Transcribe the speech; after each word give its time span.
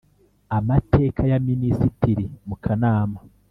Amateka 0.57 1.21
ya 1.31 1.39
minisitiri 1.47 2.25
mu 2.47 2.55
kanama 2.63 3.19